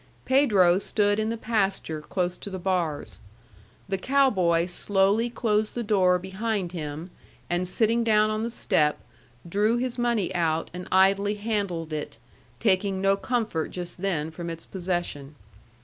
Pedro 0.25 0.79
stood 0.79 1.19
in 1.19 1.29
the 1.29 1.37
pasture 1.37 2.01
close 2.01 2.35
to 2.35 2.49
the 2.49 2.57
bars. 2.57 3.19
The 3.87 3.99
cow 3.99 4.31
boy 4.31 4.65
slowly 4.65 5.29
closed 5.29 5.75
the 5.75 5.83
door 5.83 6.17
behind 6.17 6.71
him, 6.71 7.11
and 7.51 7.67
sitting 7.67 8.03
down 8.03 8.31
on 8.31 8.41
the 8.41 8.49
step, 8.49 8.97
drew 9.47 9.77
his 9.77 9.99
money 9.99 10.33
out 10.33 10.71
and 10.73 10.87
idly 10.91 11.35
handled 11.35 11.93
it, 11.93 12.17
taking 12.59 12.99
no 12.99 13.15
comfort 13.15 13.69
just 13.69 14.01
then 14.01 14.31
from 14.31 14.49
its 14.49 14.65
possession. 14.65 15.35